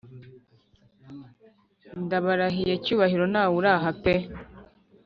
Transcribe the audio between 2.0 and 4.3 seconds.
ndabarahiye cyubahiro ntawuraha pe